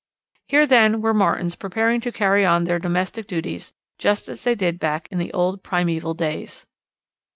Here 0.47 0.65
then 0.65 0.99
were 1.03 1.13
Martins 1.13 1.53
preparing 1.55 2.01
to 2.01 2.11
carry 2.11 2.43
on 2.43 2.63
their 2.63 2.79
domestic 2.79 3.27
duties 3.27 3.71
just 3.99 4.27
as 4.27 4.43
they 4.43 4.55
did 4.55 4.79
back 4.79 5.07
in 5.11 5.19
the 5.19 5.31
old 5.31 5.61
primeval 5.61 6.15
days. 6.15 6.65